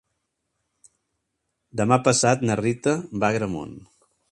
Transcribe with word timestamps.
Demà 1.83 1.99
passat 2.07 2.43
na 2.51 2.57
Rita 2.63 2.97
va 3.25 3.31
a 3.31 3.39
Agramunt. 3.39 3.79